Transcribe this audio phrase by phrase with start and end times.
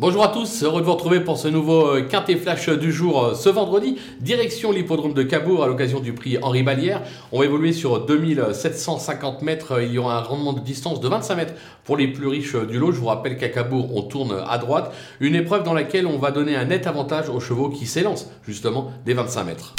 [0.00, 3.20] Bonjour à tous, heureux de vous retrouver pour ce nouveau euh, Quintet Flash du jour
[3.20, 3.98] euh, ce vendredi.
[4.20, 7.02] Direction l'hippodrome de Cabourg à l'occasion du prix Henri Balière.
[7.32, 9.82] On va évoluer sur 2750 mètres.
[9.82, 12.64] Il y aura un rendement de distance de 25 mètres pour les plus riches euh,
[12.64, 12.92] du lot.
[12.92, 14.94] Je vous rappelle qu'à Cabourg, on tourne à droite.
[15.18, 18.92] Une épreuve dans laquelle on va donner un net avantage aux chevaux qui s'élancent justement
[19.04, 19.74] des 25 mètres.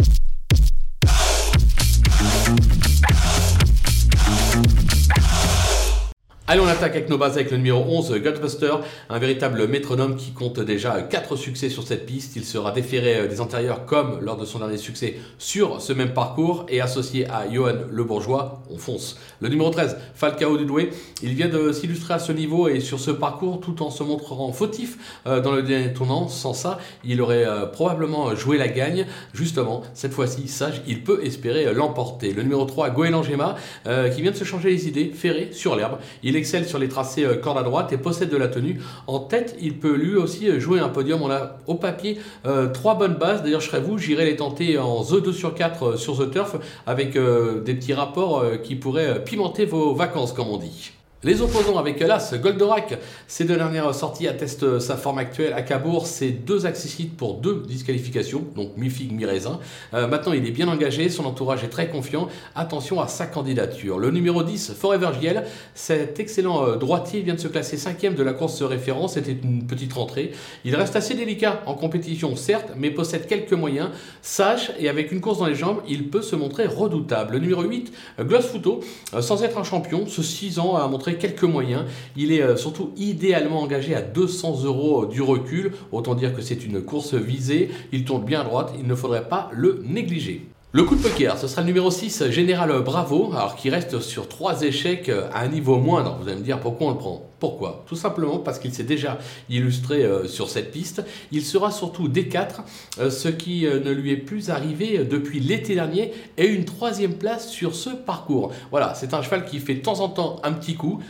[6.52, 8.74] Allez, on attaque avec nos bases avec le numéro 11, Ghostbuster,
[9.08, 12.36] un véritable métronome qui compte déjà 4 succès sur cette piste.
[12.36, 16.12] Il sera déféré euh, des antérieurs comme lors de son dernier succès sur ce même
[16.12, 19.20] parcours et associé à Johan Le Bourgeois, on fonce.
[19.42, 20.90] Le numéro 13, Falcao Dudoué,
[21.22, 24.52] il vient de s'illustrer à ce niveau et sur ce parcours tout en se montrant
[24.52, 26.30] fautif euh, dans le dernier tournant.
[26.30, 29.06] Sans ça, il aurait euh, probablement joué la gagne.
[29.36, 32.34] Justement, cette fois-ci, sage, il peut espérer l'emporter.
[32.34, 33.54] Le numéro 3, Goéland Gema,
[33.86, 36.00] qui vient de se changer les idées, ferré sur l'herbe.
[36.40, 38.82] Excelle sur les tracés euh, corde à droite et possède de la tenue.
[39.08, 41.22] En tête, il peut lui aussi euh, jouer un podium.
[41.22, 43.44] On a au papier euh, trois bonnes bases.
[43.44, 46.56] D'ailleurs, je serais vous, j'irai les tenter en The 2 sur 4 sur The Turf
[46.88, 50.92] avec des petits rapports qui pourraient pimenter vos vacances, comme on dit.
[51.22, 55.52] Les opposants avec l'As, Goldorak, ces deux dernières sorties attestent sa forme actuelle.
[55.52, 59.60] À Cabourg, c'est deux accessibles pour deux disqualifications, donc mi-figue, mi-raisin.
[59.94, 62.30] Euh, maintenant, il est bien engagé, son entourage est très confiant.
[62.56, 64.00] Attention à sa candidature.
[64.00, 65.44] Le numéro 10, Forever JL,
[65.76, 69.16] cet excellent euh, droitier vient de se classer cinquième de la course référence.
[69.16, 70.32] C'était une petite rentrée.
[70.64, 73.90] Il reste assez délicat en compétition, certes, mais possède quelques moyens.
[74.22, 77.34] Sage et avec une course dans les jambes, il peut se montrer redoutable.
[77.34, 78.80] Le numéro 8, Gloss Futo,
[79.14, 81.86] euh, sans être un champion, ce 6 ans a montré quelques moyens.
[82.16, 85.74] Il est euh, surtout idéalement engagé à 200 euros du recul.
[85.92, 87.70] Autant dire que c'est une course visée.
[87.92, 88.74] Il tourne bien à droite.
[88.78, 90.48] Il ne faudrait pas le négliger.
[90.72, 94.28] Le coup de poker, ce sera le numéro 6, Général Bravo, alors qui reste sur
[94.28, 96.20] trois échecs euh, à un niveau moindre.
[96.22, 97.28] Vous allez me dire pourquoi on le prend?
[97.40, 97.84] Pourquoi?
[97.88, 99.18] Tout simplement parce qu'il s'est déjà
[99.50, 101.04] illustré euh, sur cette piste.
[101.32, 102.58] Il sera surtout D4,
[103.00, 107.50] euh, ce qui ne lui est plus arrivé depuis l'été dernier, et une troisième place
[107.50, 108.52] sur ce parcours.
[108.70, 111.02] Voilà, c'est un cheval qui fait de temps en temps un petit coup.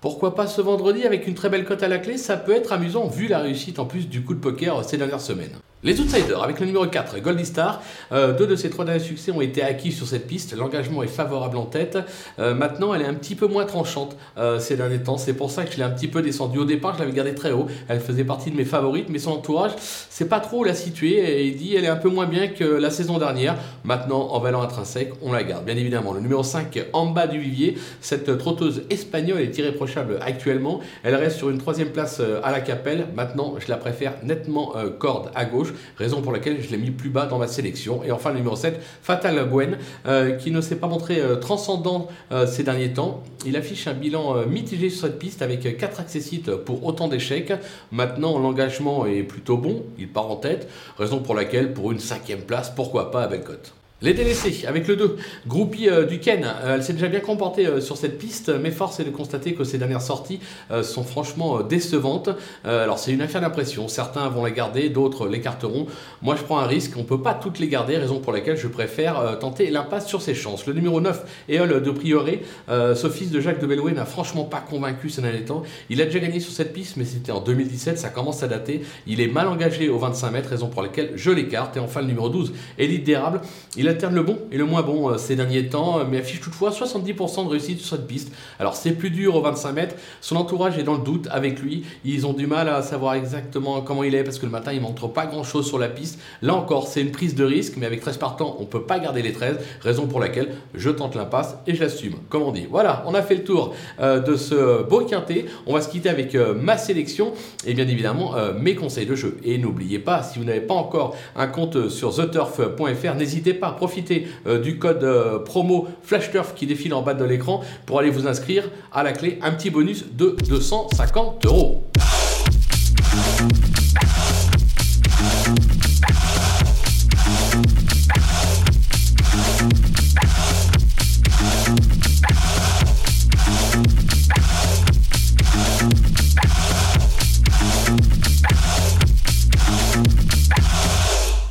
[0.00, 2.18] Pourquoi pas ce vendredi avec une très belle cote à la clé?
[2.18, 5.20] Ça peut être amusant vu la réussite en plus du coup de poker ces dernières
[5.20, 5.58] semaines.
[5.84, 7.80] Les Outsiders, avec le numéro 4, Goldie Star,
[8.10, 10.56] euh, deux de ses trois derniers succès ont été acquis sur cette piste.
[10.56, 11.96] L'engagement est favorable en tête.
[12.40, 15.18] Euh, maintenant, elle est un petit peu moins tranchante euh, ces derniers temps.
[15.18, 16.58] C'est pour ça que je l'ai un petit peu descendu.
[16.58, 17.66] Au départ, je l'avais gardée très haut.
[17.86, 21.46] Elle faisait partie de mes favorites, mais son entourage, c'est pas trop la situer.
[21.46, 23.54] Il dit elle est un peu moins bien que la saison dernière.
[23.84, 25.64] Maintenant, en valeur intrinsèque, on la garde.
[25.64, 30.80] Bien évidemment, le numéro 5, en bas du vivier, cette trotteuse espagnole est irréprochable actuellement.
[31.04, 33.06] Elle reste sur une troisième place à la capelle.
[33.14, 37.10] Maintenant, je la préfère nettement corde à gauche raison pour laquelle je l'ai mis plus
[37.10, 38.02] bas dans ma sélection.
[38.04, 42.08] Et enfin, le numéro 7, Fatal Gwen, euh, qui ne s'est pas montré euh, transcendant
[42.32, 43.22] euh, ces derniers temps.
[43.46, 47.52] Il affiche un bilan mitigé sur cette piste avec 4 accessites pour autant d'échecs.
[47.92, 50.68] Maintenant, l'engagement est plutôt bon, il part en tête,
[50.98, 53.77] raison pour laquelle, pour une cinquième place, pourquoi pas à belle cote.
[54.00, 55.16] Les délaissés, avec le 2,
[55.48, 58.70] Groupie euh, du Ken, euh, elle s'est déjà bien comportée euh, sur cette piste, mais
[58.70, 60.38] force est de constater que ces dernières sorties
[60.82, 62.30] sont franchement décevantes.
[62.64, 65.86] alors c'est une affaire d'impression, certains vont la garder, d'autres l'écarteront.
[66.22, 68.56] Moi je prends un risque, on ne peut pas toutes les garder, raison pour laquelle
[68.56, 70.66] je préfère tenter l'impasse sur ses chances.
[70.66, 74.60] Le numéro 9, Eol de Prioré, ce fils de Jacques de Belloué n'a franchement pas
[74.60, 75.62] convaincu ces derniers temps.
[75.88, 78.82] Il a déjà gagné sur cette piste, mais c'était en 2017, ça commence à dater.
[79.06, 81.76] Il est mal engagé au 25 mètres, raison pour laquelle je l'écarte.
[81.76, 83.40] Et enfin le numéro 12, Élite d'érable,
[83.76, 86.40] il alterne le bon et le moins bon euh, ces derniers temps, euh, mais affiche
[86.40, 88.32] toutefois 70% de réussite sur cette piste.
[88.58, 91.84] Alors c'est plus dur au 25 mètres, son entourage est dans le doute avec lui,
[92.04, 94.80] ils ont du mal à savoir exactement comment il est parce que le matin il
[94.80, 96.20] montre pas grand chose sur la piste.
[96.42, 99.22] Là encore, c'est une prise de risque, mais avec 13 partants, on peut pas garder
[99.22, 102.66] les 13, raison pour laquelle je tente l'impasse et je l'assume, comme on dit.
[102.70, 105.46] Voilà, on a fait le tour euh, de ce beau quintet.
[105.66, 107.32] On va se quitter avec ma sélection
[107.66, 109.38] et bien évidemment mes conseils de jeu.
[109.44, 114.26] Et n'oubliez pas, si vous n'avez pas encore un compte sur theturf.fr, n'hésitez pas profiter
[114.46, 118.26] euh, du code euh, promo FlashTurf qui défile en bas de l'écran pour aller vous
[118.26, 121.84] inscrire à la clé un petit bonus de 250 euros.